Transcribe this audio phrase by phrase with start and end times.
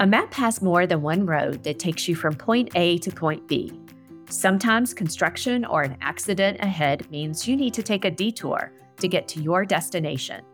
[0.00, 3.46] A map has more than one road that takes you from point A to point
[3.46, 3.80] B.
[4.28, 9.28] Sometimes construction or an accident ahead means you need to take a detour to get
[9.28, 10.44] to your destination.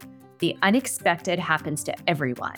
[0.40, 2.56] The unexpected happens to everyone.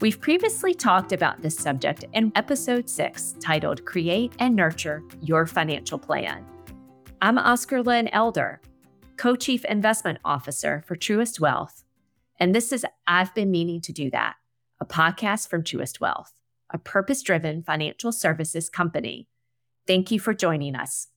[0.00, 5.98] We've previously talked about this subject in episode 6, titled Create and Nurture Your Financial
[5.98, 6.44] Plan.
[7.22, 8.60] I'm Oscarlyn Elder,
[9.16, 11.84] co chief investment officer for Truist Wealth,
[12.40, 14.34] and this is I've Been Meaning to Do That
[14.80, 16.32] a podcast from Truist Wealth,
[16.70, 19.28] a purpose driven financial services company.
[19.86, 21.08] Thank you for joining us.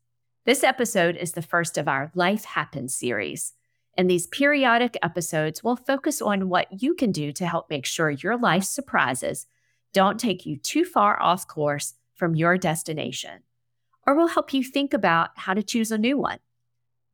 [0.46, 3.54] This episode is the first of our Life Happens series.
[3.98, 8.10] And these periodic episodes will focus on what you can do to help make sure
[8.10, 9.46] your life surprises
[9.92, 13.42] don't take you too far off course from your destination,
[14.08, 16.40] or will help you think about how to choose a new one.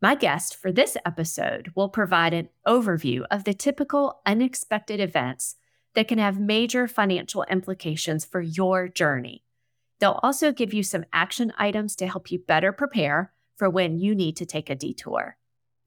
[0.02, 5.56] My guest for this episode will provide an overview of the typical unexpected events
[5.96, 9.44] that can have major financial implications for your journey.
[10.00, 14.14] They'll also give you some action items to help you better prepare for when you
[14.14, 15.38] need to take a detour.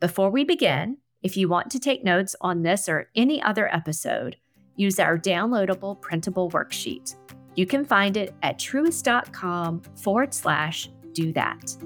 [0.01, 4.37] Before we begin, if you want to take notes on this or any other episode,
[4.77, 7.17] use our downloadable printable worksheet.
[7.57, 11.77] You can find it at truist.com forward slash do that.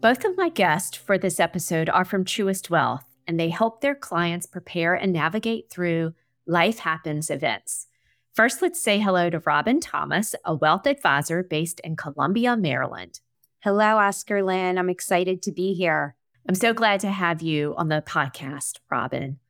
[0.00, 3.96] Both of my guests for this episode are from Truist Wealth, and they help their
[3.96, 6.14] clients prepare and navigate through
[6.46, 7.88] life happens events.
[8.32, 13.18] First, let's say hello to Robin Thomas, a wealth advisor based in Columbia, Maryland.
[13.64, 14.78] Hello, Oscarlyn.
[14.78, 16.14] I'm excited to be here.
[16.48, 19.40] I'm so glad to have you on the podcast, Robin.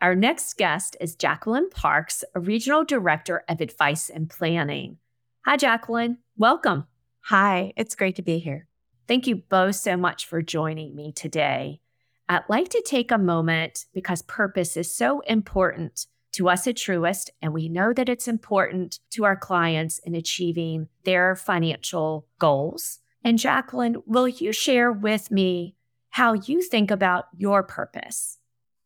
[0.00, 4.96] Our next guest is Jacqueline Parks, a regional director of advice and planning.
[5.44, 6.18] Hi, Jacqueline.
[6.36, 6.88] Welcome.
[7.26, 8.66] Hi, it's great to be here.
[9.12, 11.82] Thank you both so much for joining me today.
[12.30, 17.28] I'd like to take a moment because purpose is so important to us at Truist,
[17.42, 23.00] and we know that it's important to our clients in achieving their financial goals.
[23.22, 25.76] And Jacqueline, will you share with me
[26.08, 28.38] how you think about your purpose?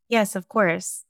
[0.08, 1.04] Yes, of course.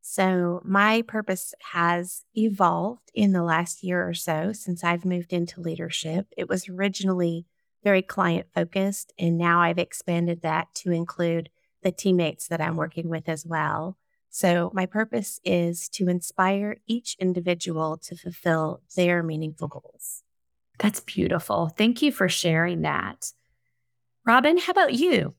[0.00, 5.60] So, my purpose has evolved in the last year or so since I've moved into
[5.60, 6.28] leadership.
[6.36, 7.46] It was originally
[7.82, 9.12] very client focused.
[9.18, 11.50] And now I've expanded that to include
[11.82, 13.96] the teammates that I'm working with as well.
[14.32, 20.22] So, my purpose is to inspire each individual to fulfill their meaningful goals.
[20.78, 21.68] That's beautiful.
[21.76, 23.32] Thank you for sharing that.
[24.24, 25.34] Robin, how about you?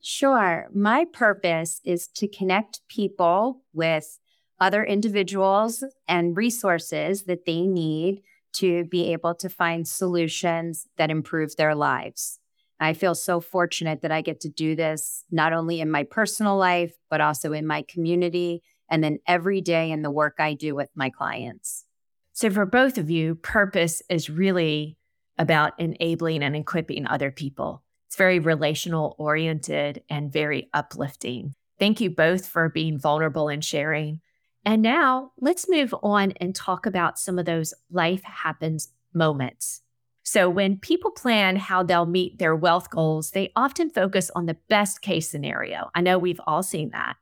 [0.00, 0.68] Sure.
[0.72, 4.18] My purpose is to connect people with
[4.58, 8.22] other individuals and resources that they need
[8.54, 12.38] to be able to find solutions that improve their lives.
[12.78, 16.56] I feel so fortunate that I get to do this not only in my personal
[16.56, 20.74] life, but also in my community and then every day in the work I do
[20.74, 21.84] with my clients.
[22.32, 24.96] So, for both of you, purpose is really
[25.38, 27.82] about enabling and equipping other people.
[28.08, 31.54] It's very relational oriented and very uplifting.
[31.78, 34.20] Thank you both for being vulnerable and sharing.
[34.64, 39.80] And now let's move on and talk about some of those life happens moments.
[40.22, 44.58] So, when people plan how they'll meet their wealth goals, they often focus on the
[44.68, 45.90] best case scenario.
[45.94, 47.16] I know we've all seen that.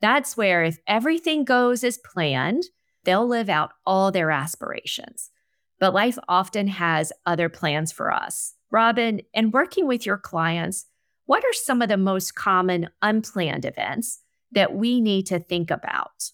[0.00, 2.64] That's where, if everything goes as planned,
[3.04, 5.30] they'll live out all their aspirations.
[5.78, 8.54] But life often has other plans for us.
[8.70, 10.86] Robin, in working with your clients,
[11.26, 14.20] what are some of the most common unplanned events
[14.52, 16.30] that we need to think about?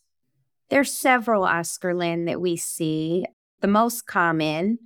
[0.68, 3.24] There's several, Oscarlyn, that we see.
[3.60, 4.78] The most common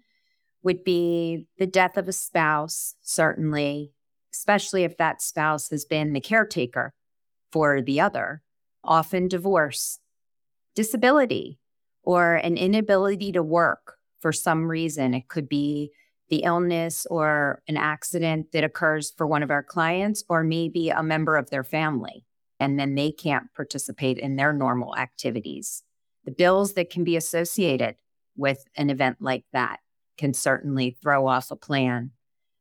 [0.62, 3.92] would be the death of a spouse, certainly,
[4.32, 6.92] especially if that spouse has been the caretaker
[7.50, 8.42] for the other,
[8.84, 9.98] often divorce,
[10.74, 11.58] disability,
[12.02, 15.14] or an inability to work for some reason.
[15.14, 15.92] It could be
[16.28, 21.02] the illness or an accident that occurs for one of our clients, or maybe a
[21.02, 22.24] member of their family
[22.60, 25.82] and then they can't participate in their normal activities.
[26.24, 27.96] The bills that can be associated
[28.36, 29.80] with an event like that
[30.18, 32.10] can certainly throw off a plan,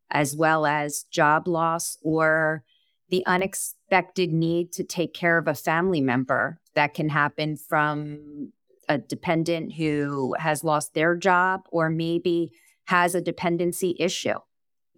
[0.10, 2.64] as well as job loss or
[3.10, 8.54] the unexpected need to take care of a family member that can happen from
[8.88, 12.52] a dependent who has lost their job or maybe
[12.86, 14.40] has a dependency issue.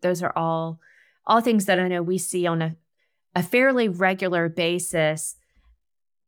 [0.01, 0.79] Those are all
[1.25, 2.75] all things that I know we see on a
[3.35, 5.35] a fairly regular basis.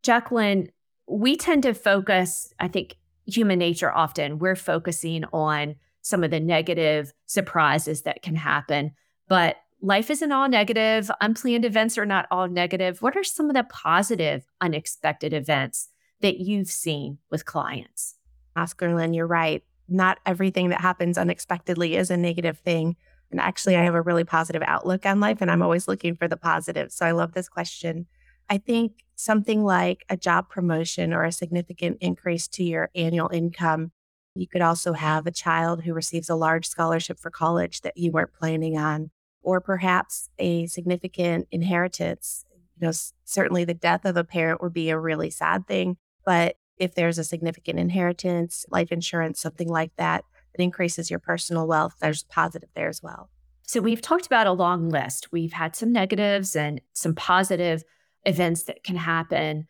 [0.02, 0.70] Jacqueline,
[1.08, 2.96] we tend to focus, I think,
[3.26, 8.92] human nature often, we're focusing on some of the negative surprises that can happen.
[9.28, 11.10] But life isn't all negative.
[11.22, 13.02] Unplanned events are not all negative.
[13.02, 15.90] What are some of the positive, unexpected events
[16.22, 18.16] that you've seen with clients?
[18.58, 19.64] Oscarlyn, you're right.
[19.88, 22.96] Not everything that happens unexpectedly is a negative thing.
[23.34, 26.28] And actually, I have a really positive outlook on life, and I'm always looking for
[26.28, 26.92] the positive.
[26.92, 28.06] So I love this question.
[28.48, 33.92] I think something like a job promotion or a significant increase to your annual income.
[34.36, 38.12] You could also have a child who receives a large scholarship for college that you
[38.12, 39.10] weren't planning on,
[39.42, 42.46] or perhaps a significant inheritance.
[42.80, 42.94] You know,
[43.26, 47.18] certainly the death of a parent would be a really sad thing, but if there's
[47.18, 50.24] a significant inheritance, life insurance, something like that,
[50.56, 53.30] that increases your personal wealth, there's a positive there as well.
[53.66, 55.32] So we've talked about a long list.
[55.32, 57.84] We've had some negatives and some positive
[58.26, 59.68] events that can happen.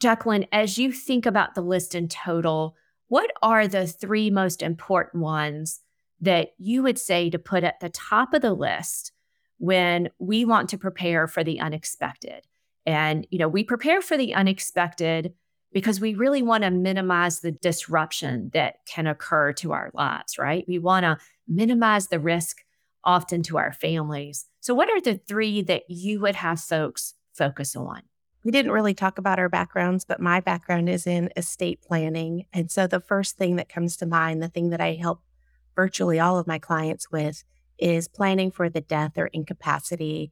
[0.00, 2.76] Jacqueline, as you think about the list in total,
[3.08, 5.80] what are the three most important ones
[6.20, 9.12] that you would say to put at the top of the list
[9.58, 12.46] when we want to prepare for the unexpected?
[12.86, 15.34] And, you know, we prepare for the unexpected
[15.74, 20.64] because we really want to minimize the disruption that can occur to our lives, right?
[20.66, 21.18] We want to
[21.48, 22.64] minimize the risk
[23.02, 24.46] often to our families.
[24.60, 28.02] So, what are the three that you would have folks focus on?
[28.44, 32.46] We didn't really talk about our backgrounds, but my background is in estate planning.
[32.52, 35.22] And so, the first thing that comes to mind, the thing that I help
[35.74, 37.42] virtually all of my clients with,
[37.78, 40.30] is planning for the death or incapacity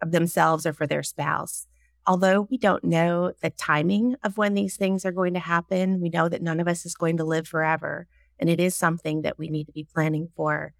[0.00, 1.66] of themselves or for their spouse
[2.06, 6.08] although we don't know the timing of when these things are going to happen, we
[6.08, 8.06] know that none of us is going to live forever.
[8.38, 10.74] And it is something that we need to be planning for.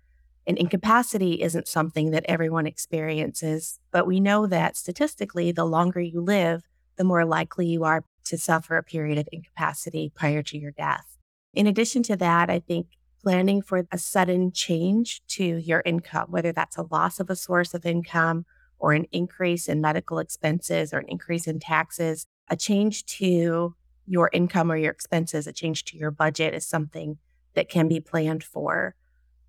[0.46, 6.20] And incapacity isn't something that everyone experiences, but we know that statistically, the longer you
[6.20, 6.62] live,
[6.96, 11.16] the more likely you are to suffer a period of incapacity prior to your death.
[11.52, 12.86] In addition to that, I think
[13.22, 17.74] planning for a sudden change to your income, whether that's a loss of a source
[17.74, 18.44] of income
[18.78, 23.74] or an increase in medical expenses or an increase in taxes, a change to
[24.06, 27.18] your income or your expenses, a change to your budget is something
[27.54, 28.94] that can be planned for.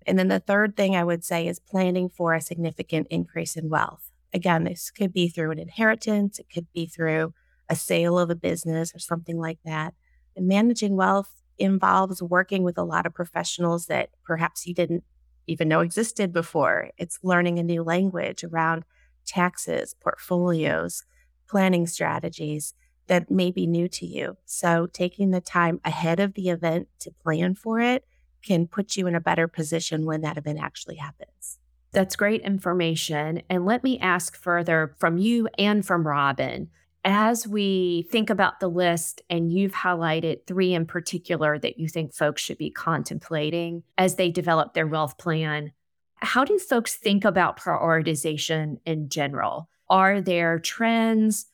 [0.06, 3.68] And then the third thing I would say is planning for a significant increase in
[3.68, 4.10] wealth.
[4.32, 7.34] Again, this could be through an inheritance, it could be through
[7.68, 9.94] a sale of a business or something like that.
[10.34, 15.04] And managing wealth involves working with a lot of professionals that perhaps you didn't
[15.46, 16.90] even know existed before.
[16.98, 18.84] It's learning a new language around
[19.28, 21.04] taxes, portfolios,
[21.48, 22.74] planning strategies
[23.06, 24.36] that may be new to you.
[24.44, 28.04] So, taking the time ahead of the event to plan for it
[28.44, 31.58] can put you in a better position when that event actually happens.
[31.92, 33.42] That's great information.
[33.48, 36.68] And let me ask further from you and from Robin.
[37.04, 42.12] As we think about the list, and you've highlighted three in particular that you think
[42.12, 45.72] folks should be contemplating as they develop their wealth plan,
[46.20, 49.68] how do folks think about prioritization in general?
[49.88, 51.46] Are there trends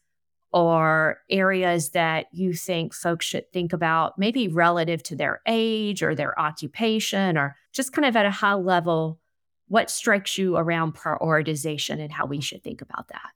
[0.52, 6.14] or areas that you think folks should think about, maybe relative to their age or
[6.14, 9.20] their occupation, or just kind of at a high level?
[9.68, 13.30] What strikes you around prioritization and how we should think about that?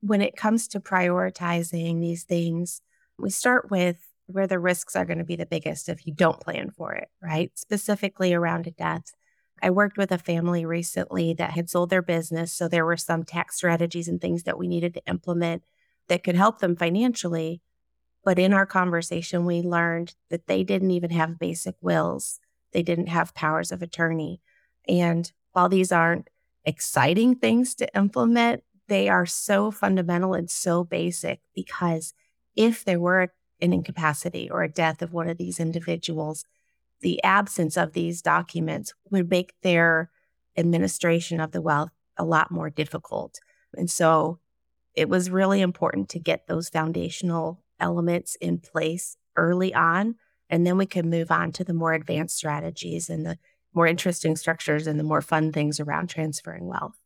[0.00, 2.80] When it comes to prioritizing these things,
[3.18, 6.40] we start with where the risks are going to be the biggest if you don't
[6.40, 7.52] plan for it, right?
[7.54, 9.12] Specifically around a death.
[9.64, 12.52] I worked with a family recently that had sold their business.
[12.52, 15.62] So there were some tax strategies and things that we needed to implement
[16.08, 17.62] that could help them financially.
[18.22, 22.40] But in our conversation, we learned that they didn't even have basic wills,
[22.72, 24.42] they didn't have powers of attorney.
[24.86, 26.28] And while these aren't
[26.66, 32.12] exciting things to implement, they are so fundamental and so basic because
[32.54, 36.44] if there were an incapacity or a death of one of these individuals,
[37.04, 40.10] the absence of these documents would make their
[40.56, 43.38] administration of the wealth a lot more difficult.
[43.76, 44.38] And so
[44.94, 50.14] it was really important to get those foundational elements in place early on.
[50.48, 53.36] And then we could move on to the more advanced strategies and the
[53.74, 56.96] more interesting structures and the more fun things around transferring wealth.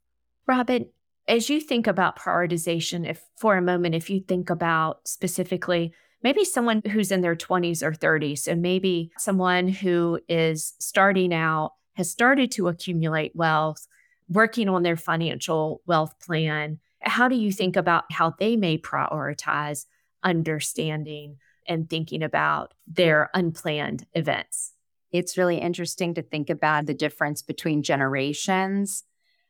[0.47, 0.91] Robin,
[1.27, 6.45] as you think about prioritization, if for a moment, if you think about specifically maybe
[6.45, 8.41] someone who's in their 20s or 30s.
[8.41, 13.87] So maybe someone who is starting out, has started to accumulate wealth,
[14.29, 16.79] working on their financial wealth plan.
[17.01, 19.87] How do you think about how they may prioritize
[20.23, 24.75] understanding and thinking about their unplanned events?
[25.11, 29.05] It's really interesting to think about the difference between generations.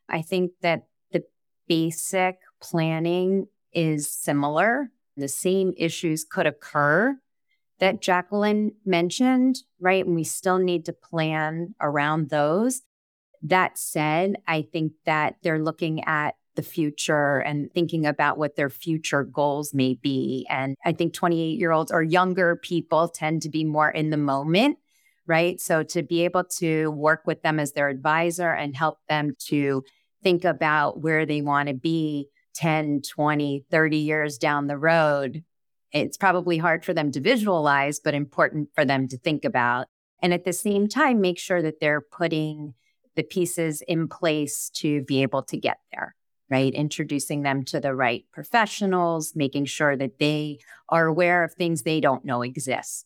[0.07, 1.23] I think that the
[1.67, 7.17] basic planning is similar the same issues could occur
[7.79, 10.05] that Jacqueline mentioned, right?
[10.05, 12.81] And we still need to plan around those.
[13.41, 18.69] That said, I think that they're looking at the future and thinking about what their
[18.69, 20.45] future goals may be.
[20.49, 24.17] And I think 28 year olds or younger people tend to be more in the
[24.17, 24.77] moment,
[25.25, 25.61] right?
[25.61, 29.83] So to be able to work with them as their advisor and help them to
[30.21, 32.27] think about where they want to be
[32.59, 35.43] 10, 20, 30 years down the road,
[35.91, 39.87] it's probably hard for them to visualize, but important for them to think about.
[40.21, 42.73] And at the same time, make sure that they're putting
[43.15, 46.15] the pieces in place to be able to get there
[46.49, 46.73] right?
[46.73, 52.01] Introducing them to the right professionals, making sure that they are aware of things they
[52.01, 53.05] don't know exist.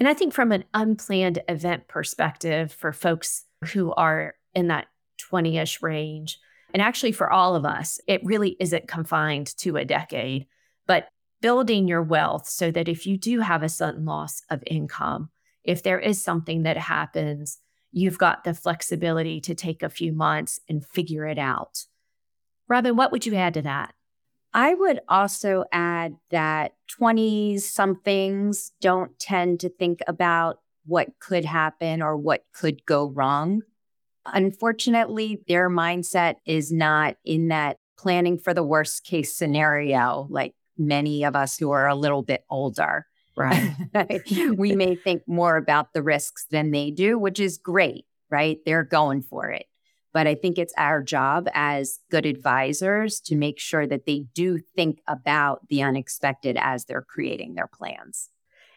[0.00, 5.58] And I think from an unplanned event perspective for folks who are in that 20
[5.58, 6.38] ish range,
[6.72, 10.46] and actually for all of us, it really isn't confined to a decade,
[10.86, 11.08] but
[11.40, 15.30] building your wealth so that if you do have a sudden loss of income,
[15.64, 17.58] if there is something that happens,
[17.90, 21.84] you've got the flexibility to take a few months and figure it out.
[22.68, 23.92] Robin, what would you add to that?
[24.54, 32.02] I would also add that 20 somethings don't tend to think about what could happen
[32.02, 33.62] or what could go wrong.
[34.26, 41.24] Unfortunately, their mindset is not in that planning for the worst case scenario, like many
[41.24, 43.06] of us who are a little bit older.
[43.34, 43.74] Right.
[44.58, 48.58] we may think more about the risks than they do, which is great, right?
[48.66, 49.64] They're going for it.
[50.12, 54.58] But I think it's our job as good advisors to make sure that they do
[54.76, 58.28] think about the unexpected as they're creating their plans.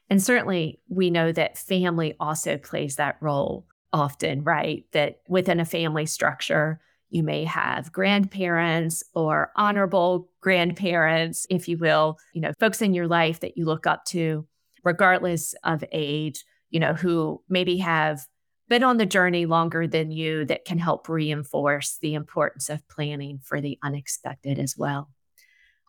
[0.09, 4.85] And certainly, we know that family also plays that role often, right?
[4.91, 12.17] That within a family structure, you may have grandparents or honorable grandparents, if you will,
[12.33, 14.45] you know, folks in your life that you look up to,
[14.83, 18.25] regardless of age, you know, who maybe have
[18.67, 23.39] been on the journey longer than you that can help reinforce the importance of planning
[23.41, 25.09] for the unexpected as well.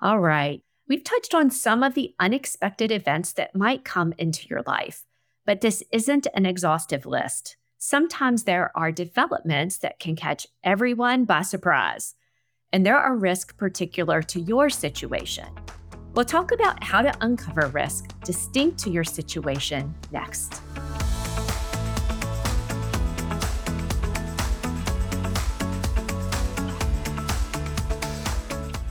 [0.00, 0.62] All right.
[0.88, 5.04] We've touched on some of the unexpected events that might come into your life,
[5.44, 7.56] but this isn't an exhaustive list.
[7.88, 12.16] Sometimes there are developments that can catch everyone by surprise,
[12.72, 15.46] and there are risks particular to your situation.
[16.12, 20.60] We'll talk about how to uncover risk distinct to your situation next.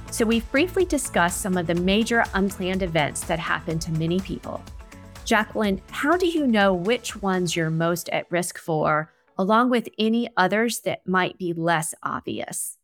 [0.10, 4.64] So, we've briefly discussed some of the major unplanned events that happen to many people.
[5.26, 10.30] Jacqueline, how do you know which ones you're most at risk for, along with any
[10.38, 12.78] others that might be less obvious?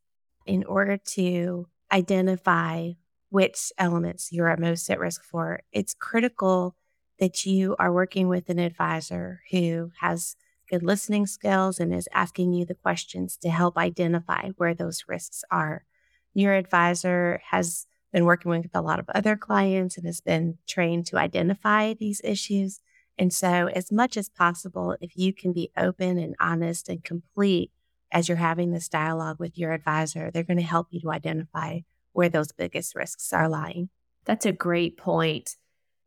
[0.47, 2.93] In order to identify
[3.29, 6.75] which elements you're at most at risk for, it's critical
[7.19, 10.35] that you are working with an advisor who has
[10.67, 15.43] good listening skills and is asking you the questions to help identify where those risks
[15.51, 15.85] are.
[16.33, 21.05] Your advisor has been working with a lot of other clients and has been trained
[21.07, 22.81] to identify these issues.
[23.17, 27.71] And so, as much as possible, if you can be open and honest and complete
[28.11, 31.79] as you're having this dialogue with your advisor, they're going to help you to identify
[32.13, 33.89] where those biggest risks are lying.
[34.25, 35.55] That's a great point.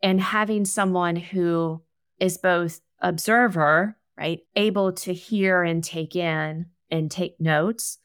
[0.02, 1.82] And having someone who
[2.20, 7.98] is both observer, right, able to hear and take in and take notes,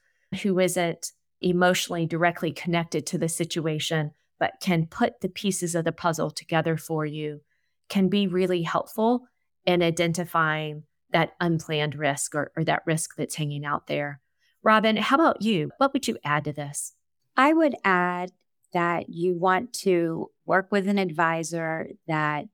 [0.43, 5.91] who isn't emotionally directly connected to the situation, but can put the pieces of the
[5.91, 7.41] puzzle together for you,
[7.89, 9.27] can be really helpful
[9.65, 14.21] in identifying that unplanned risk or, or that risk that's hanging out there.
[14.63, 15.71] Robin, how about you?
[15.77, 16.93] What would you add to this?
[17.35, 18.31] I would add
[18.73, 22.45] that you want to work with an advisor that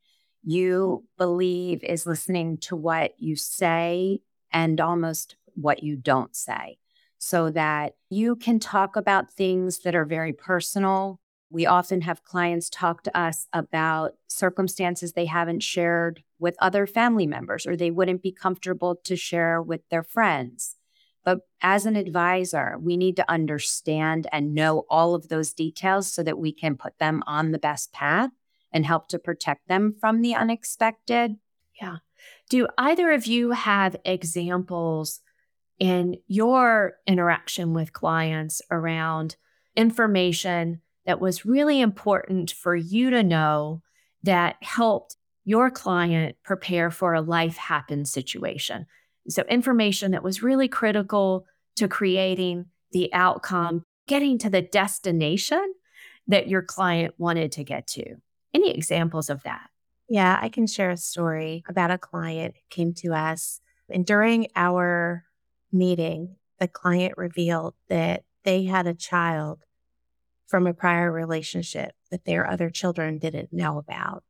[0.44, 6.78] you believe is listening to what you say and almost what you don't say
[7.26, 11.20] so that you can talk about things that are very personal.
[11.50, 17.26] We often have clients talk to us about circumstances they haven't shared with other family
[17.26, 20.76] members or they wouldn't be comfortable to share with their friends.
[21.24, 26.22] But as an advisor, we need to understand and know all of those details so
[26.22, 28.30] that we can put them on the best path
[28.72, 31.38] and help to protect them from the unexpected.
[31.82, 31.98] Yeah.
[32.52, 35.22] Do either of you have examples
[35.80, 39.36] in your interaction with clients around
[39.76, 43.82] information that was really important for you to know
[44.24, 48.88] that helped your client prepare for a life happen situation.
[49.30, 55.74] So, information that was really critical to creating the outcome, getting to the destination
[56.28, 58.16] that your client wanted to get to.
[58.54, 59.70] Any examples of that?
[60.08, 63.60] Yeah, I can share a story about a client who came to us.
[63.90, 65.25] And during our
[65.76, 69.66] meeting, the client revealed that they had a child
[70.48, 74.24] from a prior relationship that their other children didn't know about.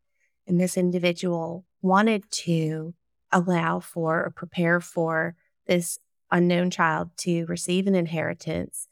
[0.48, 2.94] And this individual wanted to
[3.32, 5.36] allow for or prepare for
[5.68, 6.00] this
[6.32, 8.88] unknown child to receive an inheritance.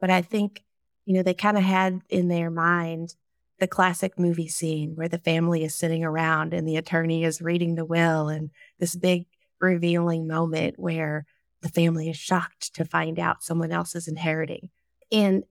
[0.00, 0.64] But I think,
[1.04, 3.14] you know, they kind of had in their mind
[3.60, 7.74] the classic movie scene where the family is sitting around and the attorney is reading
[7.74, 9.26] the will and this big
[9.60, 11.24] revealing moment where
[11.64, 14.68] the family is shocked to find out someone else is inheriting.
[15.10, 15.44] And,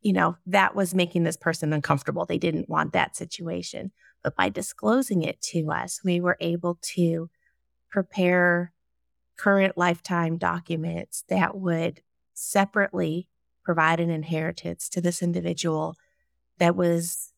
[0.00, 2.26] you know, that was making this person uncomfortable.
[2.26, 3.92] They didn't want that situation.
[4.22, 7.30] But by disclosing it to us, we were able to
[7.88, 8.72] prepare
[9.36, 12.02] current lifetime documents that would
[12.34, 13.28] separately
[13.62, 15.94] provide an inheritance to this individual
[16.58, 17.32] that was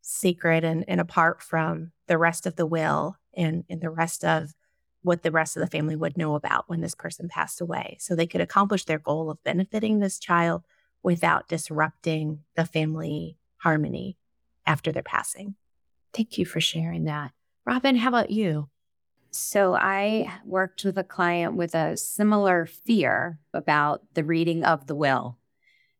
[0.00, 4.54] secret and, and apart from the rest of the will and, and the rest of
[5.02, 7.96] what the rest of the family would know about when this person passed away.
[8.00, 10.62] So they could accomplish their goal of benefiting this child
[11.02, 14.16] without disrupting the family harmony
[14.66, 15.56] after their passing.
[16.12, 17.32] Thank you for sharing that.
[17.66, 18.68] Robin, how about you?
[19.30, 24.94] So I worked with a client with a similar fear about the reading of the
[24.94, 25.38] will.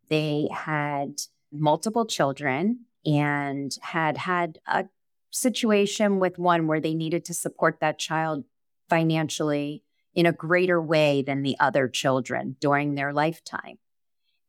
[0.09, 4.85] They had multiple children and had had a
[5.31, 8.45] situation with one where they needed to support that child
[8.93, 9.83] financially
[10.15, 13.79] in a greater way than the other children during their lifetime.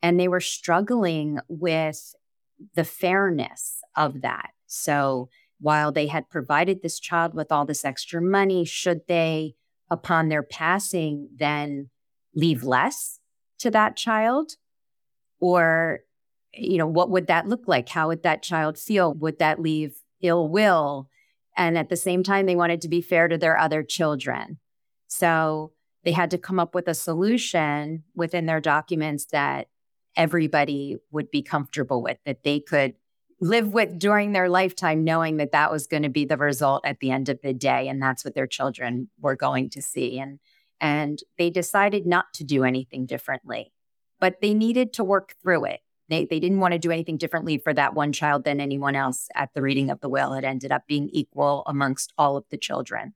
[0.02, 2.14] And they were struggling with
[2.76, 4.50] the fairness of that.
[4.68, 5.30] So
[5.62, 9.56] while they had provided this child with all this extra money, should they,
[9.90, 11.90] upon their passing, then
[12.36, 13.22] leave less
[13.60, 14.58] to that child?
[15.40, 16.02] Or,
[16.54, 17.88] you know, what would that look like?
[17.88, 19.14] How would that child feel?
[19.14, 21.08] Would that leave ill will?
[21.56, 24.60] And at the same time, they wanted to be fair to their other children.
[25.08, 29.68] So they had to come up with a solution within their documents that
[30.16, 32.96] everybody would be comfortable with, that they could
[33.40, 37.00] live with during their lifetime, knowing that that was going to be the result at
[37.00, 37.88] the end of the day.
[37.88, 40.20] And that's what their children were going to see.
[40.20, 40.40] And,
[40.80, 43.74] and they decided not to do anything differently,
[44.20, 45.82] but they needed to work through it.
[46.10, 49.30] They, they didn't want to do anything differently for that one child than anyone else
[49.36, 50.34] at the reading of the will.
[50.34, 53.14] It ended up being equal amongst all of the children.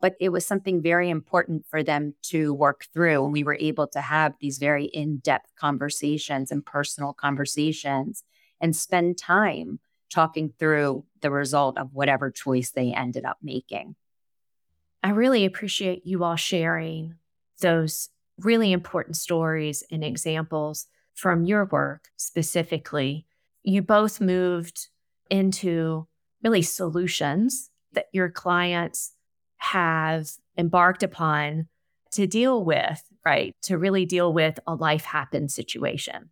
[0.00, 3.22] But it was something very important for them to work through.
[3.24, 8.24] And we were able to have these very in depth conversations and personal conversations
[8.60, 9.78] and spend time
[10.10, 13.94] talking through the result of whatever choice they ended up making.
[15.02, 17.14] I really appreciate you all sharing
[17.60, 20.86] those really important stories and examples
[21.20, 23.26] from your work specifically.
[23.62, 24.88] You both moved
[25.28, 26.06] into
[26.42, 29.12] really solutions that your clients
[29.58, 31.68] have embarked upon
[32.12, 33.54] to deal with, right?
[33.64, 36.30] To really deal with a life happen situation.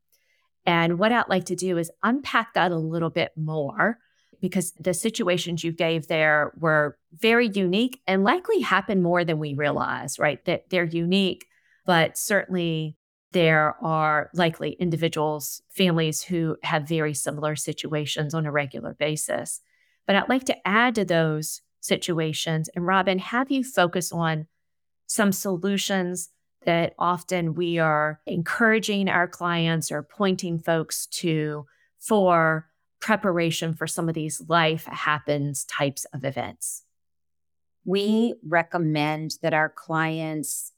[0.65, 3.99] And what I'd like to do is unpack that a little bit more
[4.41, 9.53] because the situations you gave there were very unique and likely happen more than we
[9.53, 10.43] realize, right?
[10.47, 11.47] That they're unique,
[11.85, 12.98] but certainly
[13.39, 19.61] there are likely individuals, families who have very similar situations on a regular basis.
[20.09, 24.49] But I'd like to add to those situations and Robin, have you focus on
[25.07, 26.31] some solutions
[26.67, 31.65] that often we are encouraging our clients or pointing folks to
[32.01, 36.83] for preparation for some of these life happens types of events?
[37.85, 40.73] We recommend that our clients,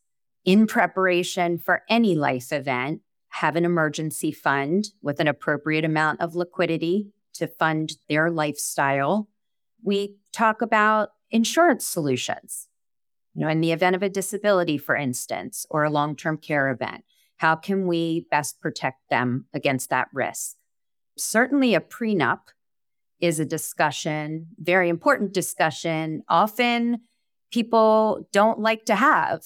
[0.50, 6.34] in preparation for any life event, have an emergency fund with an appropriate amount of
[6.34, 9.28] liquidity to fund their lifestyle.
[9.82, 12.66] We talk about insurance solutions
[13.34, 16.68] you know, in the event of a disability, for instance, or a long term care
[16.68, 17.04] event,
[17.36, 20.56] how can we best protect them against that risk?
[21.16, 22.40] Certainly, a prenup
[23.20, 26.22] is a discussion, very important discussion.
[26.28, 27.02] Often
[27.52, 29.44] people don't like to have.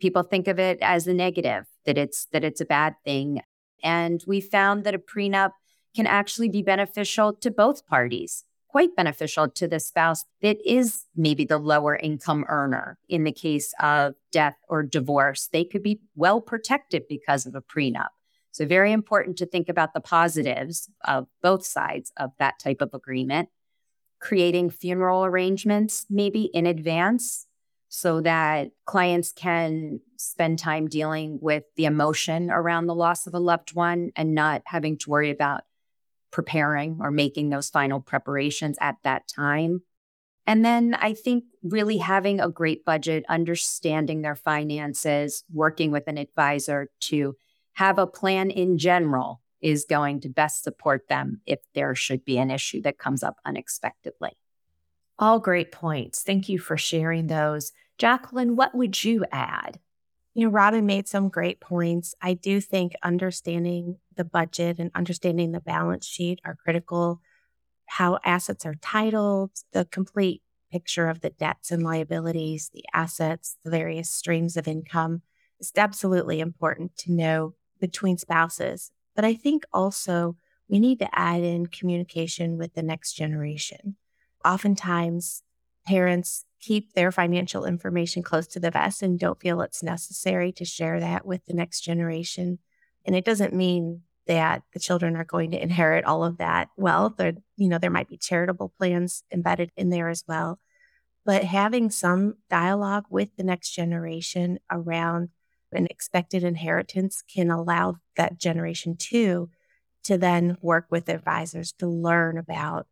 [0.00, 3.40] People think of it as a negative, that it's that it's a bad thing.
[3.82, 5.52] And we found that a prenup
[5.94, 8.44] can actually be beneficial to both parties
[8.76, 12.98] quite beneficial to the spouse that is maybe the lower income earner.
[13.08, 17.62] In the case of death or divorce, they could be well protected because of a
[17.62, 18.08] prenup.
[18.52, 22.92] So, very important to think about the positives of both sides of that type of
[22.92, 23.48] agreement.
[24.20, 27.45] Creating funeral arrangements, maybe in advance,
[27.96, 33.38] so that clients can spend time dealing with the emotion around the loss of a
[33.38, 35.62] loved one and not having to worry about
[36.30, 39.80] preparing or making those final preparations at that time.
[40.46, 46.18] And then I think really having a great budget, understanding their finances, working with an
[46.18, 47.34] advisor to
[47.72, 52.36] have a plan in general is going to best support them if there should be
[52.36, 54.36] an issue that comes up unexpectedly.
[55.18, 56.22] All great points.
[56.22, 57.72] Thank you for sharing those.
[57.98, 59.80] Jacqueline, what would you add?
[60.34, 62.14] You know, Robin made some great points.
[62.20, 67.20] I do think understanding the budget and understanding the balance sheet are critical.
[67.86, 73.70] How assets are titled, the complete picture of the debts and liabilities, the assets, the
[73.70, 75.22] various streams of income
[75.60, 78.90] is absolutely important to know between spouses.
[79.14, 80.36] But I think also
[80.68, 83.96] we need to add in communication with the next generation.
[84.44, 85.42] Oftentimes,
[85.86, 90.64] parents keep their financial information close to the vest and don't feel it's necessary to
[90.64, 92.58] share that with the next generation.
[93.04, 97.20] And it doesn't mean that the children are going to inherit all of that wealth
[97.20, 100.58] or you know there might be charitable plans embedded in there as well
[101.24, 105.28] but having some dialogue with the next generation around
[105.72, 109.48] an expected inheritance can allow that generation two
[110.04, 112.86] to then work with advisors to learn about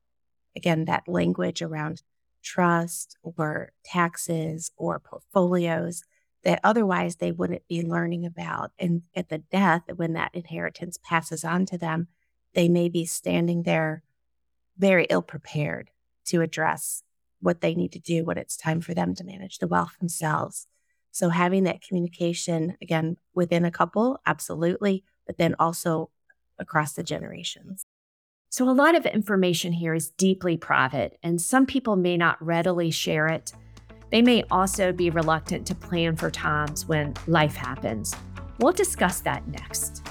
[0.56, 2.02] again that language around
[2.44, 6.02] trust or taxes or portfolios
[6.44, 8.70] that otherwise they wouldn't be learning about.
[8.78, 12.08] And at the death, when that inheritance passes on to them,
[12.54, 14.02] they may be standing there
[14.76, 15.90] very ill prepared
[16.26, 17.02] to address
[17.40, 20.66] what they need to do when it's time for them to manage the wealth themselves.
[21.10, 26.10] So, having that communication again within a couple, absolutely, but then also
[26.58, 27.86] across the generations.
[28.56, 32.92] So, a lot of information here is deeply private, and some people may not readily
[32.92, 33.52] share it.
[34.12, 38.14] They may also be reluctant to plan for times when life happens.
[38.60, 40.06] We'll discuss that next.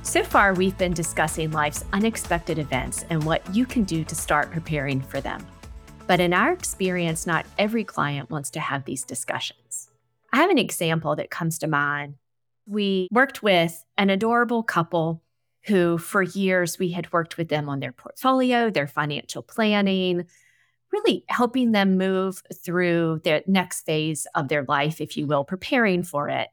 [0.00, 4.52] So far, we've been discussing life's unexpected events and what you can do to start
[4.52, 5.46] preparing for them.
[6.06, 9.67] But in our experience, not every client wants to have these discussions.
[10.32, 12.16] I have an example that comes to mind.
[12.66, 15.22] We worked with an adorable couple
[15.64, 20.26] who, for years, we had worked with them on their portfolio, their financial planning,
[20.92, 26.02] really helping them move through the next phase of their life, if you will, preparing
[26.02, 26.48] for it.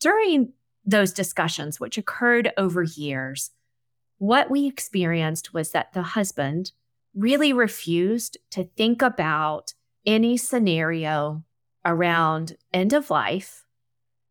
[0.00, 0.52] During
[0.84, 3.50] those discussions, which occurred over years,
[4.18, 6.72] what we experienced was that the husband
[7.14, 9.74] really refused to think about
[10.06, 11.44] any scenario
[11.84, 13.64] around end of life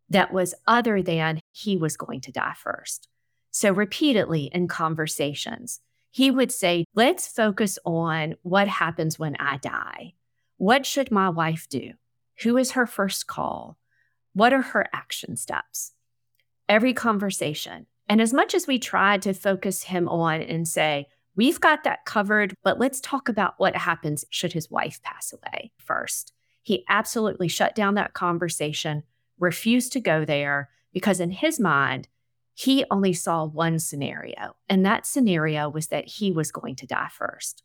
[0.09, 3.07] that was other than he was going to die first.
[3.49, 10.13] So, repeatedly in conversations, he would say, Let's focus on what happens when I die.
[10.57, 11.93] What should my wife do?
[12.43, 13.77] Who is her first call?
[14.33, 15.93] What are her action steps?
[16.69, 17.87] Every conversation.
[18.07, 22.03] And as much as we tried to focus him on and say, We've got that
[22.03, 26.33] covered, but let's talk about what happens should his wife pass away first.
[26.61, 29.03] He absolutely shut down that conversation,
[29.39, 32.07] refused to go there because, in his mind,
[32.53, 37.09] he only saw one scenario, and that scenario was that he was going to die
[37.11, 37.63] first.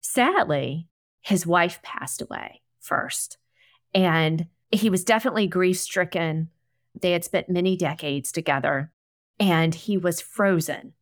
[0.00, 0.88] Sadly,
[1.20, 3.36] his wife passed away first,
[3.92, 6.48] and he was definitely grief stricken.
[6.98, 8.92] They had spent many decades together,
[9.38, 10.94] and he was frozen.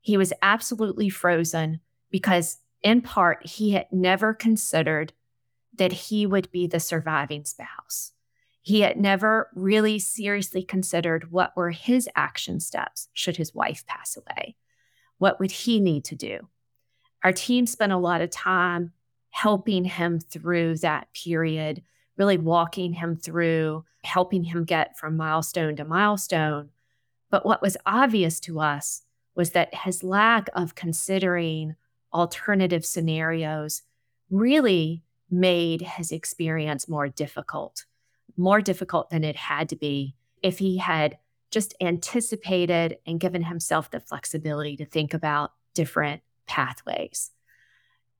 [0.00, 5.12] He was absolutely frozen because, in part, he had never considered
[5.76, 8.12] that he would be the surviving spouse.
[8.62, 14.16] He had never really seriously considered what were his action steps should his wife pass
[14.16, 14.56] away.
[15.18, 16.48] What would he need to do?
[17.24, 18.92] Our team spent a lot of time
[19.30, 21.82] helping him through that period,
[22.16, 26.70] really walking him through, helping him get from milestone to milestone.
[27.30, 29.02] But what was obvious to us
[29.34, 31.76] was that his lack of considering
[32.12, 33.82] alternative scenarios
[34.30, 37.84] really made his experience more difficult,
[38.36, 41.18] more difficult than it had to be if he had
[41.50, 47.30] just anticipated and given himself the flexibility to think about different pathways.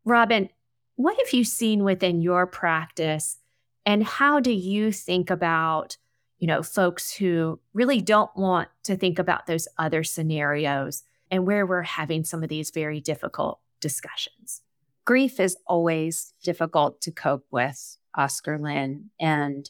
[0.05, 0.49] Robin,
[0.97, 3.39] what have you seen within your practice
[3.87, 5.97] and how do you think about,
[6.39, 11.65] you know, folks who really don't want to think about those other scenarios and where
[11.65, 14.63] we're having some of these very difficult discussions?
[15.11, 19.69] Grief is always difficult to cope with, Oscarlyn, and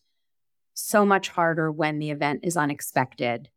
[0.75, 3.49] so much harder when the event is unexpected.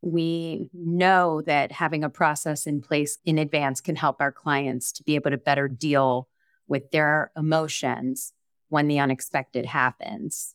[0.00, 5.02] We know that having a process in place in advance can help our clients to
[5.02, 6.28] be able to better deal
[6.66, 8.32] with their emotions
[8.70, 10.54] when the unexpected happens.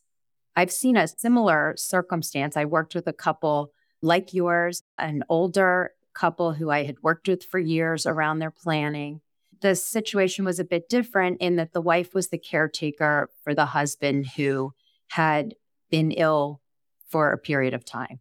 [0.56, 2.58] I've seen a similar circumstance.
[2.58, 7.44] I worked with a couple like yours, an older couple who I had worked with
[7.44, 9.22] for years around their planning
[9.64, 13.68] the situation was a bit different in that the wife was the caretaker for the
[13.68, 14.74] husband who
[15.12, 15.56] had
[15.90, 16.62] been ill
[17.10, 18.20] for a period of time.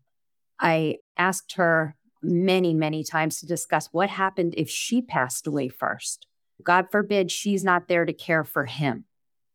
[0.61, 6.28] I asked her many, many times to discuss what happened if she passed away first.
[6.62, 9.07] God forbid she's not there to care for him.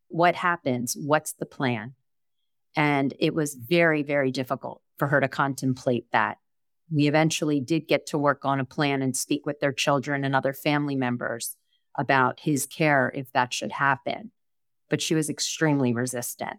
[0.08, 0.94] What happens?
[0.94, 1.94] What's the plan?
[2.76, 6.36] And it was very, very difficult for her to contemplate that.
[6.92, 10.36] We eventually did get to work on a plan and speak with their children and
[10.36, 11.56] other family members
[11.98, 14.30] about his care if that should happen.
[14.88, 16.58] But she was extremely resistant.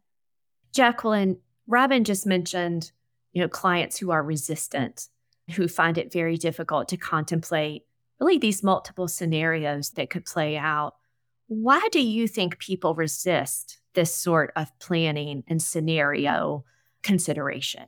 [0.73, 2.91] Jacqueline, Robin just mentioned,
[3.33, 5.07] you know, clients who are resistant,
[5.55, 7.85] who find it very difficult to contemplate
[8.19, 10.95] really these multiple scenarios that could play out.
[11.47, 16.65] Why do you think people resist this sort of planning and scenario
[17.01, 17.85] consideration?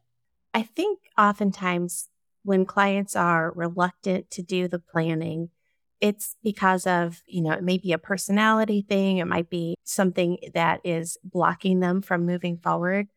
[0.53, 2.09] I think oftentimes
[2.43, 5.49] when clients are reluctant to do the planning,
[6.01, 10.37] it's because of, you know, it may be a personality thing, it might be something
[10.53, 13.07] that is blocking them from moving forward.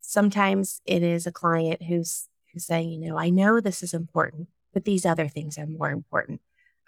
[0.00, 4.48] Sometimes it is a client who's who's saying, you know, I know this is important,
[4.72, 6.40] but these other things are more important.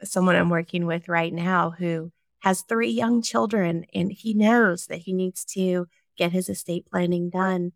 [0.04, 4.98] Someone I'm working with right now who has three young children and he knows that
[4.98, 7.72] he needs to get his estate planning done,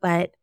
[0.00, 0.34] but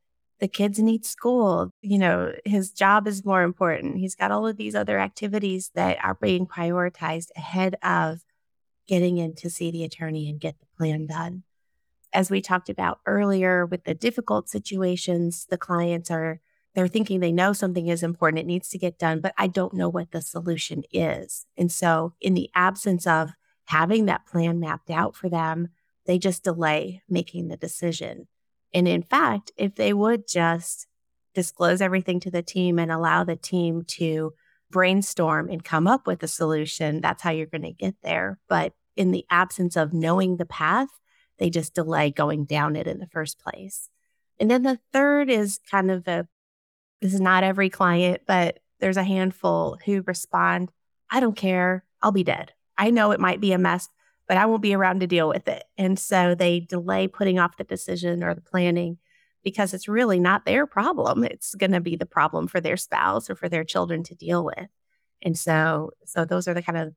[0.41, 1.71] the kids need school.
[1.82, 3.97] You know, his job is more important.
[3.97, 8.25] He's got all of these other activities that are being prioritized ahead of
[8.88, 11.43] getting in to see the attorney and get the plan done.
[12.12, 16.41] As we talked about earlier with the difficult situations, the clients are
[16.73, 19.73] they're thinking they know something is important, it needs to get done, but I don't
[19.73, 21.45] know what the solution is.
[21.58, 23.32] And so, in the absence of
[23.65, 25.69] having that plan mapped out for them,
[26.06, 28.27] they just delay making the decision.
[28.73, 30.88] And in fact, if they would just
[31.34, 34.34] disclose everything to the team and allow the team to
[34.69, 38.39] brainstorm and come up with a solution, that's how you're going to get there.
[38.47, 40.89] But in the absence of knowing the path,
[41.38, 43.89] they just delay going down it in the first place.
[44.39, 46.27] And then the third is kind of a
[47.01, 50.71] this is not every client, but there's a handful who respond,
[51.10, 51.84] I don't care.
[52.01, 52.53] I'll be dead.
[52.77, 53.89] I know it might be a mess,
[54.32, 55.65] but I won't be around to deal with it.
[55.78, 58.98] And so they delay putting off the decision or the planning
[59.44, 61.26] because it's really not their problem.
[61.26, 64.46] It's going to be the problem for their spouse or for their children to deal
[64.46, 64.70] with.
[65.22, 66.94] And so so those are the kind of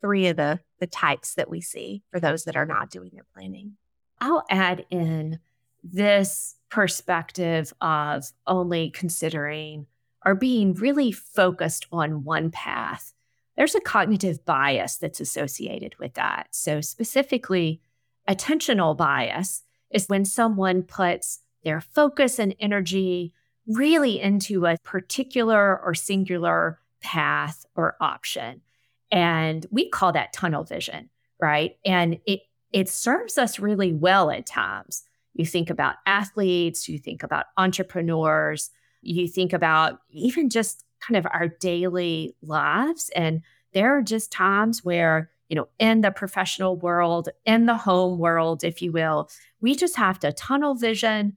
[0.00, 3.26] three of the the types that we see for those that are not doing their
[3.34, 3.76] planning.
[4.18, 5.40] I'll add in
[5.84, 9.88] this perspective of only considering
[10.24, 13.12] or being really focused on one path
[13.58, 16.46] there's a cognitive bias that's associated with that.
[16.52, 17.82] So, specifically,
[18.30, 23.34] attentional bias is when someone puts their focus and energy
[23.66, 28.62] really into a particular or singular path or option.
[29.10, 31.76] And we call that tunnel vision, right?
[31.84, 32.42] And it
[32.72, 35.02] it serves us really well at times.
[35.34, 38.70] You think about athletes, you think about entrepreneurs,
[39.02, 43.10] you think about even just kind of our daily lives.
[43.14, 48.18] And there are just times where, you know, in the professional world, in the home
[48.18, 49.28] world, if you will,
[49.60, 51.36] we just have to tunnel vision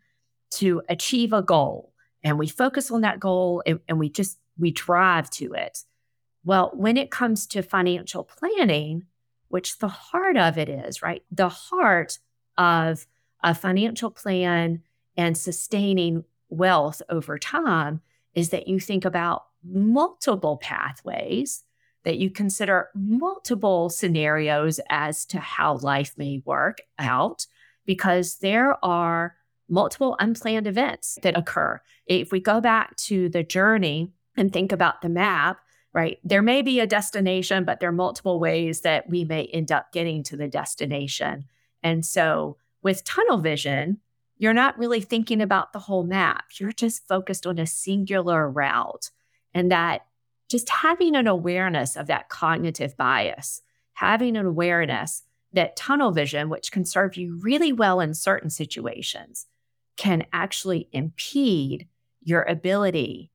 [0.51, 1.93] to achieve a goal.
[2.23, 5.79] And we focus on that goal and, and we just, we drive to it.
[6.43, 9.05] Well, when it comes to financial planning,
[9.49, 11.23] which the heart of it is, right?
[11.31, 12.19] The heart
[12.57, 13.05] of
[13.43, 14.81] a financial plan
[15.17, 18.01] and sustaining wealth over time
[18.33, 21.63] is that you think about multiple pathways,
[22.03, 27.45] that you consider multiple scenarios as to how life may work out,
[27.85, 29.35] because there are
[29.69, 31.79] multiple unplanned events that occur.
[32.05, 35.59] If we go back to the journey and think about the map,
[35.93, 39.71] right, there may be a destination, but there are multiple ways that we may end
[39.71, 41.45] up getting to the destination.
[41.83, 43.99] And so with tunnel vision,
[44.37, 46.45] you're not really thinking about the whole map.
[46.59, 49.11] You're just focused on a singular route.
[49.53, 50.05] And that
[50.49, 53.61] just having an awareness of that cognitive bias,
[53.93, 59.47] having an awareness that tunnel vision, which can serve you really well in certain situations,
[59.97, 61.87] can actually impede
[62.23, 63.31] your ability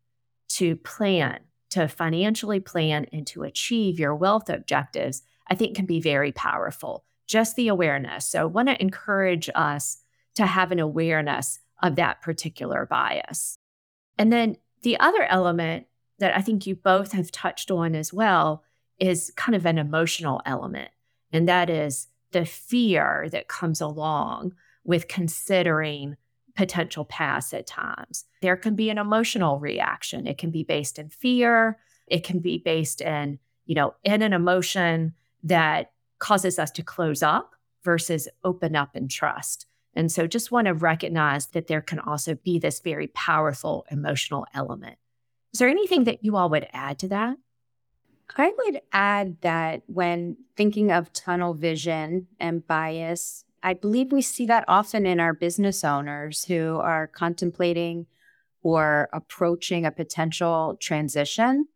[0.49, 6.01] to plan, to financially plan, and to achieve your wealth objectives, I think can be
[6.01, 7.05] very powerful.
[7.27, 8.27] Just the awareness.
[8.27, 9.99] So, I want to encourage us
[10.37, 13.59] to have an awareness of that particular bias.
[14.19, 15.87] And then the other element
[16.19, 18.63] that I think you both have touched on as well
[18.99, 20.91] is kind of an emotional element.
[21.33, 26.17] And that is the fear that comes along with considering
[26.55, 28.25] potential paths at times.
[28.41, 30.27] There can be an emotional reaction.
[30.27, 31.79] It can be based in fear.
[32.07, 37.23] It can be based in, you know, in an emotion that causes us to close
[37.23, 39.67] up versus open up and trust.
[39.95, 44.47] And so just want to recognize that there can also be this very powerful emotional
[44.55, 44.99] element.
[45.57, 47.39] Is there anything that you all would add to that?
[48.37, 54.45] I would add that when thinking of tunnel vision and bias, I believe we see
[54.45, 58.05] that often in our business owners who are contemplating
[58.63, 61.69] or approaching a potential transition.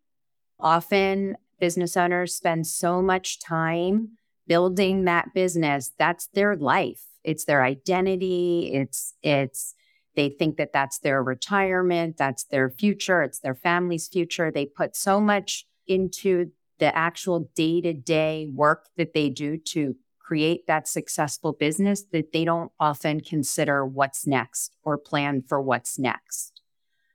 [0.58, 5.92] Often, business owners spend so much time building that business.
[5.98, 7.04] That's their life.
[7.24, 8.72] It's their identity.
[8.74, 9.74] It's, it's,
[10.16, 14.50] they think that that's their retirement, that's their future, it's their family's future.
[14.50, 19.96] They put so much into the actual day to day work that they do to
[20.18, 25.98] create that successful business that they don't often consider what's next or plan for what's
[25.98, 26.62] next.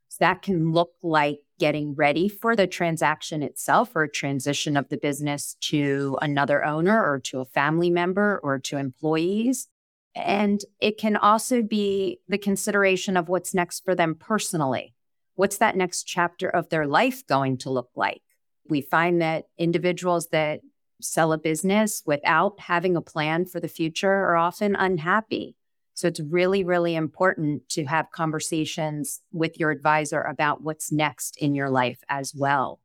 [0.09, 4.97] So that can look like getting ready for the transaction itself or transition of the
[4.97, 9.67] business to another owner or to a family member or to employees.
[10.15, 14.95] And it can also be the consideration of what's next for them personally.
[15.35, 18.21] What's that next chapter of their life going to look like?
[18.69, 20.61] We find that individuals that
[21.01, 25.55] sell a business without having a plan for the future are often unhappy.
[25.93, 31.55] So it's really, really important to have conversations with your advisor about what's next in
[31.55, 32.79] your life as well.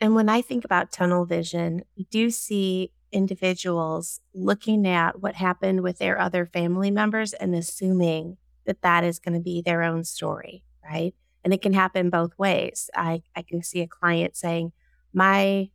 [0.00, 5.82] And when I think about tunnel vision, we do see individuals looking at what happened
[5.82, 10.04] with their other family members and assuming that that is going to be their own
[10.04, 11.14] story, right?
[11.44, 12.90] And it can happen both ways.
[12.94, 14.72] I, I can see a client saying,
[15.12, 15.70] My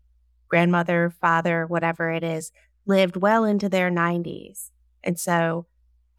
[0.50, 2.52] grandmother, father, whatever it is,
[2.86, 4.72] lived well into their 90s.
[5.04, 5.68] And so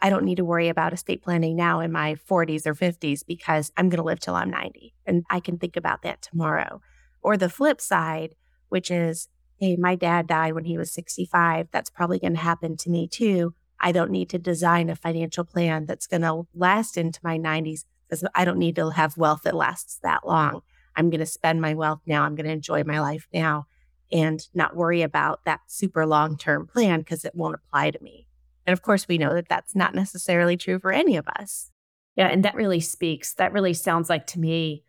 [0.00, 3.70] I don't need to worry about estate planning now in my 40s or 50s because
[3.76, 6.80] I'm going to live till I'm 90 and I can think about that tomorrow.
[7.22, 8.34] Or the flip side,
[8.70, 9.28] which is,
[9.60, 11.68] hey, my dad died when he was 65.
[11.70, 13.54] That's probably going to happen to me too.
[13.78, 17.84] I don't need to design a financial plan that's going to last into my 90s
[18.08, 20.62] because I don't need to have wealth that lasts that long.
[20.96, 22.24] I'm going to spend my wealth now.
[22.24, 23.66] I'm going to enjoy my life now
[24.10, 28.26] and not worry about that super long term plan because it won't apply to me.
[28.66, 31.70] And of course, we know that that's not necessarily true for any of us.
[32.16, 32.26] Yeah.
[32.26, 34.84] And that really speaks, that really sounds like to me,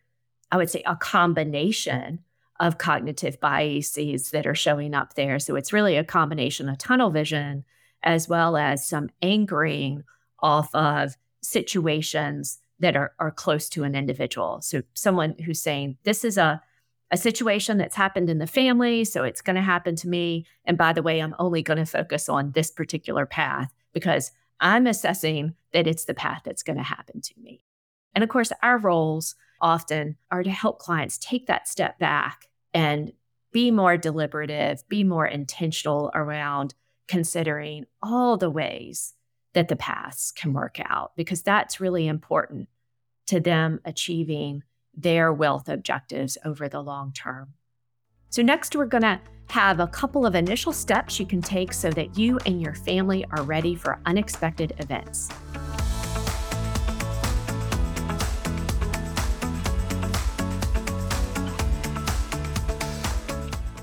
[0.51, 2.19] I would say a combination
[2.61, 5.39] of cognitive biases that are showing up there.
[5.39, 7.65] So it's really a combination of tunnel vision
[8.03, 10.03] as well as some anchoring
[10.39, 14.61] off of situations that are, are close to an individual.
[14.61, 16.61] So someone who's saying, this is a
[17.13, 19.03] a situation that's happened in the family.
[19.03, 20.45] So it's going to happen to me.
[20.63, 24.87] And by the way, I'm only going to focus on this particular path because I'm
[24.87, 27.65] assessing that it's the path that's going to happen to me.
[28.15, 33.11] And of course, our roles often are to help clients take that step back and
[33.51, 36.73] be more deliberative, be more intentional around
[37.07, 39.13] considering all the ways
[39.53, 42.69] that the paths can work out, because that's really important
[43.27, 44.63] to them achieving
[44.95, 47.53] their wealth objectives over the long term.
[48.29, 51.89] So, next, we're going to have a couple of initial steps you can take so
[51.91, 55.29] that you and your family are ready for unexpected events.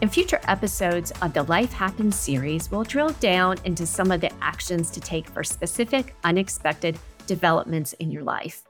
[0.00, 4.30] In future episodes of the Life Happens series, we'll drill down into some of the
[4.40, 8.62] actions to take for specific, unexpected developments in your life.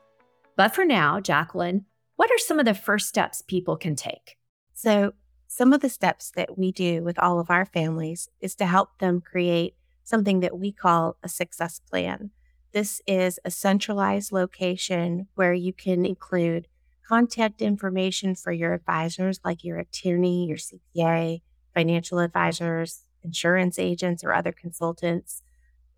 [0.57, 1.85] But for now, Jacqueline,
[2.17, 4.38] what are some of the first steps people can take?
[4.73, 5.12] So,
[5.49, 8.99] some of the steps that we do with all of our families is to help
[8.99, 12.31] them create something that we call a success plan.
[12.73, 16.69] This is a centralized location where you can include
[17.09, 21.42] contact information for your advisors, like your attorney, your CPA,
[21.75, 25.42] financial advisors, insurance agents, or other consultants,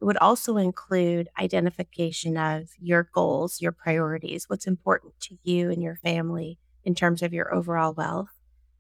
[0.01, 5.83] it would also include identification of your goals, your priorities, what's important to you and
[5.83, 8.31] your family in terms of your overall wealth.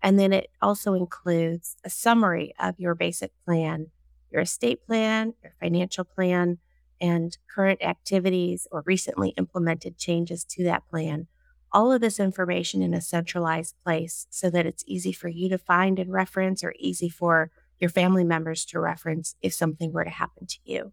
[0.02, 3.88] And then it also includes a summary of your basic plan,
[4.30, 6.58] your estate plan, your financial plan,
[7.00, 11.28] and current activities or recently implemented changes to that plan.
[11.72, 15.58] All of this information in a centralized place so that it's easy for you to
[15.58, 20.10] find and reference or easy for your family members to reference if something were to
[20.10, 20.92] happen to you.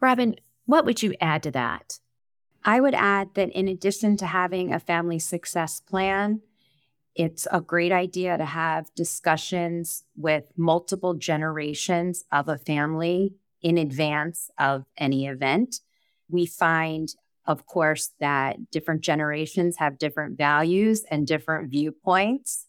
[0.00, 1.98] Robin, what would you add to that?
[2.64, 6.40] I would add that in addition to having a family success plan,
[7.14, 14.50] it's a great idea to have discussions with multiple generations of a family in advance
[14.58, 15.80] of any event.
[16.28, 17.08] We find,
[17.46, 22.66] of course, that different generations have different values and different viewpoints.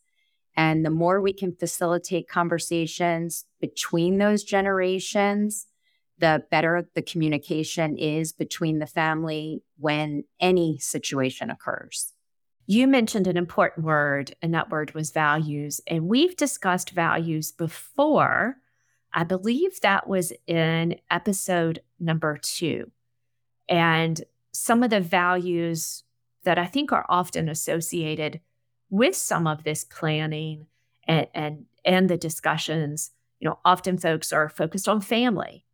[0.56, 5.68] And the more we can facilitate conversations between those generations,
[6.20, 12.14] the better the communication is between the family when any situation occurs.
[12.66, 15.80] You mentioned an important word, and that word was values.
[15.88, 18.58] And we've discussed values before.
[19.14, 22.92] I believe that was in episode number two.
[23.70, 24.22] And
[24.58, 26.04] some of the values
[26.44, 28.42] that I think are often associated
[28.90, 30.68] with some of this planning
[31.08, 35.66] and, and, and the discussions, you know, often folks are focused on family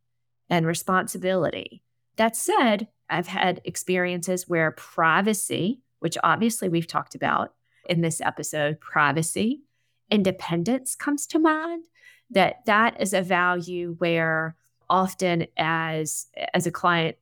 [0.50, 1.84] and responsibility.
[2.18, 7.54] That said, I've had experiences where privacy, which obviously we've talked about
[7.88, 9.62] in this episode, privacy,
[10.10, 11.86] independence comes to mind.
[12.30, 14.56] That that is a value where
[14.90, 17.18] often as as a client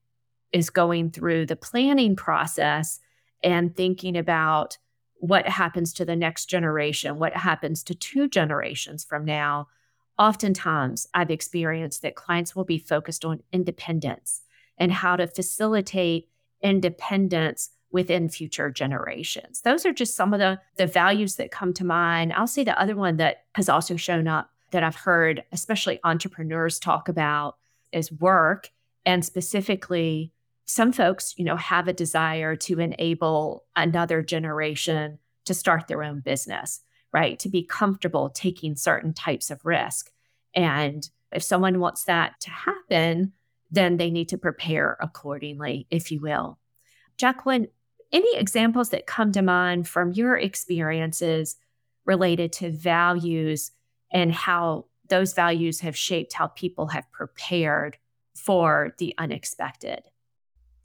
[0.53, 2.99] is going through the planning process
[3.43, 4.77] and thinking about
[5.15, 9.67] what happens to the next generation, what happens to two generations from now,
[10.17, 14.41] oftentimes I've experienced that clients will be focused on independence
[14.77, 16.27] and how to facilitate
[16.61, 19.61] independence within future generations.
[19.61, 22.33] Those are just some of the, the values that come to mind.
[22.33, 26.79] I'll say the other one that has also shown up that I've heard, especially entrepreneurs
[26.79, 27.57] talk about,
[27.91, 28.69] is work.
[29.05, 30.31] And specifically,
[30.71, 36.21] some folks, you know, have a desire to enable another generation to start their own
[36.21, 36.79] business,
[37.11, 37.37] right?
[37.39, 40.11] To be comfortable taking certain types of risk.
[40.55, 43.33] And if someone wants that to happen,
[43.69, 46.57] then they need to prepare accordingly, if you will.
[47.17, 47.67] Jacqueline,
[48.11, 51.57] any examples that come to mind from your experiences
[52.05, 53.71] related to values
[54.11, 57.97] and how those values have shaped how people have prepared
[58.35, 60.03] for the unexpected?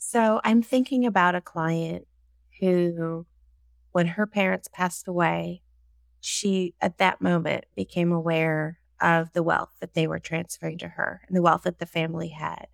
[0.09, 2.07] So I'm thinking about a client
[2.61, 3.27] who,
[3.91, 5.63] when her parents passed away,
[6.21, 11.23] she at that moment became aware of the wealth that they were transferring to her
[11.27, 12.69] and the wealth that the family had.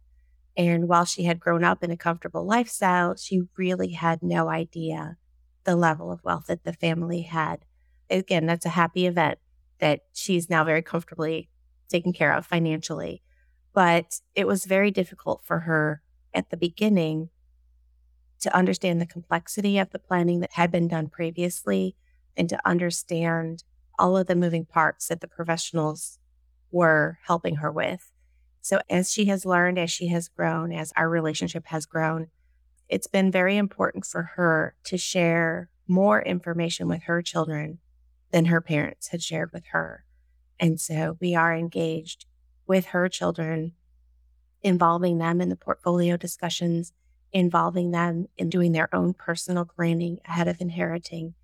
[0.58, 5.16] And while she had grown up in a comfortable lifestyle, she really had no idea
[5.64, 7.64] the level of wealth that the family had.
[8.10, 9.38] Again, that's a happy event
[9.78, 11.48] that she's now very comfortably
[11.88, 13.22] taken care of financially.
[13.72, 16.02] But it was very difficult for her
[16.34, 17.30] at the beginning
[18.40, 21.94] to understand the complexity of the planning that had been done previously
[22.36, 23.64] and to understand
[23.98, 26.18] all of the moving parts that the professionals
[26.70, 28.10] were helping her with.
[28.60, 32.28] So, as she has learned, as she has grown, as our relationship has grown,
[32.88, 37.78] it's been very important for her to share more information with her children
[38.30, 40.04] than her parents had shared with her.
[40.58, 42.26] And so we are engaged
[42.66, 43.72] with her children
[44.62, 46.92] involving them in the portfolio discussions,
[47.32, 51.34] involving them in doing their own personal planning ahead of inheriting.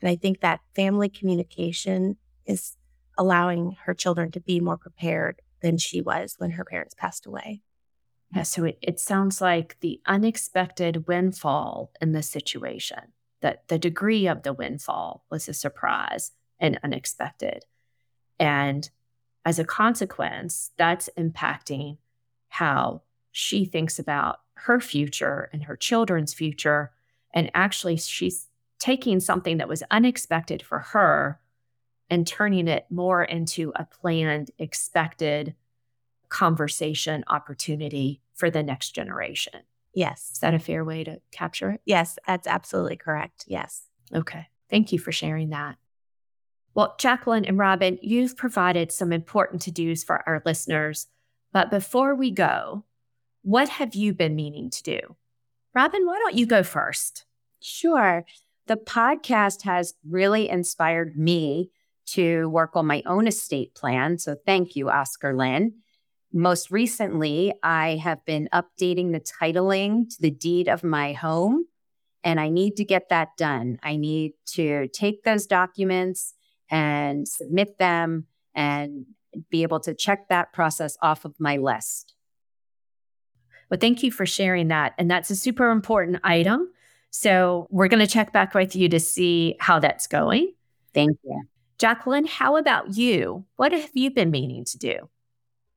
[0.00, 2.76] And I think that family communication is
[3.16, 7.62] allowing her children to be more prepared than she was when her parents passed away.
[8.34, 14.26] Yeah, so it, it sounds like the unexpected windfall in this situation, that the degree
[14.26, 17.64] of the windfall was a surprise and unexpected.
[18.38, 18.90] And
[19.44, 21.98] as a consequence, that's impacting
[22.48, 26.92] how she thinks about her future and her children's future.
[27.34, 31.40] And actually, she's taking something that was unexpected for her
[32.08, 35.54] and turning it more into a planned, expected
[36.28, 39.62] conversation opportunity for the next generation.
[39.94, 40.30] Yes.
[40.32, 41.80] Is that a fair way to capture it?
[41.84, 43.44] Yes, that's absolutely correct.
[43.46, 43.84] Yes.
[44.14, 44.48] Okay.
[44.68, 45.76] Thank you for sharing that.
[46.74, 51.06] Well, Jacqueline and Robin, you've provided some important to dos for our listeners
[51.56, 52.84] but before we go,
[53.40, 55.00] what have you been meaning to do?
[55.74, 57.24] Robin, why don't you go first?
[57.62, 58.26] Sure.
[58.66, 61.70] The podcast has really inspired me
[62.08, 64.18] to work on my own estate plan.
[64.18, 65.70] So thank you, Oscarlyn.
[66.30, 71.64] Most recently, I have been updating the titling to the deed of my home,
[72.22, 73.78] and I need to get that done.
[73.82, 76.34] I need to take those documents
[76.70, 79.06] and submit them and
[79.50, 82.14] be able to check that process off of my list.
[83.70, 84.94] Well, thank you for sharing that.
[84.98, 86.70] And that's a super important item.
[87.10, 90.52] So we're going to check back with you to see how that's going.
[90.94, 91.42] Thank you.
[91.78, 93.44] Jacqueline, how about you?
[93.56, 95.08] What have you been meaning to do?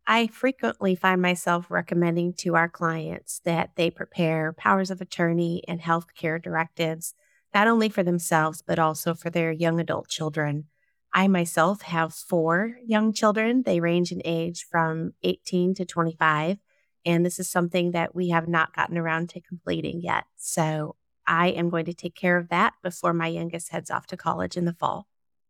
[0.08, 5.80] I frequently find myself recommending to our clients that they prepare powers of attorney and
[5.80, 7.14] healthcare directives,
[7.54, 10.66] not only for themselves, but also for their young adult children.
[11.14, 13.64] I myself have four young children.
[13.64, 16.58] They range in age from 18 to 25.
[17.06, 20.26] And this is something that we have not gotten around to completing yet.
[20.36, 20.96] So
[21.26, 24.58] I am going to take care of that before my youngest heads off to college
[24.58, 25.08] in the fall.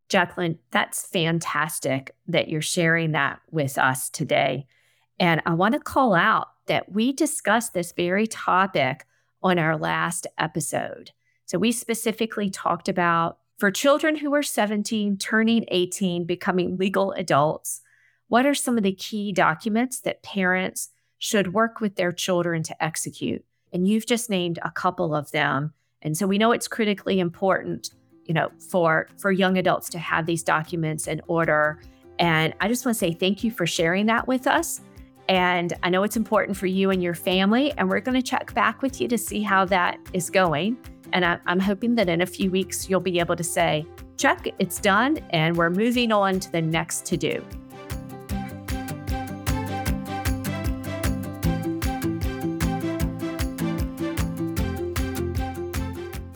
[0.09, 4.65] Jacqueline, that's fantastic that you're sharing that with us today.
[5.19, 9.05] And I want to call out that we discussed this very topic
[9.43, 11.11] on our last episode.
[11.45, 17.81] So we specifically talked about for children who are 17, turning 18, becoming legal adults,
[18.29, 22.83] what are some of the key documents that parents should work with their children to
[22.83, 23.43] execute?
[23.73, 25.73] And you've just named a couple of them.
[26.01, 27.89] And so we know it's critically important,
[28.23, 31.81] you know, for for young adults to have these documents in order.
[32.17, 34.79] And I just want to say thank you for sharing that with us.
[35.27, 37.73] And I know it's important for you and your family.
[37.77, 40.77] And we're going to check back with you to see how that is going.
[41.13, 43.85] And I, am hoping that in a few weeks, you'll be able to say,
[44.17, 45.19] check, it's done.
[45.31, 47.43] And we're moving on to the next to do.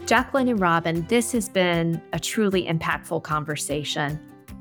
[0.05, 4.19] Jacqueline and Robin, this has been a truly impactful conversation.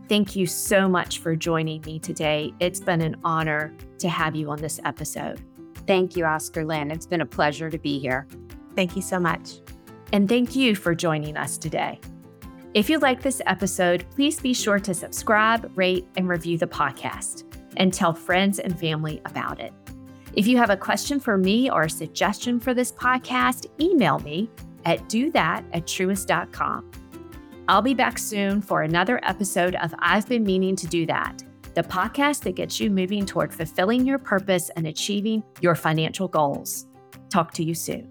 [0.09, 2.55] Thank you so much for joining me today.
[2.61, 5.41] It's been an honor to have you on this episode.
[5.87, 6.93] Thank you, Oscarlyn.
[6.93, 8.27] It's been a pleasure to be here.
[8.77, 9.59] Thank you so much.
[10.13, 11.99] And thank you for joining us today.
[12.75, 17.45] If you like this episode, please be sure to subscribe, rate, and review the podcast
[17.77, 19.73] and tell friends and family about it.
[20.35, 24.49] If you have a question for me or a suggestion for this podcast, email me
[24.85, 26.91] at do that at truist.com.
[27.69, 31.43] I'll be back soon for another episode of I've Been Meaning to Do That,
[31.75, 36.87] the podcast that gets you moving toward fulfilling your purpose and achieving your financial goals.
[37.29, 38.09] Talk to you soon.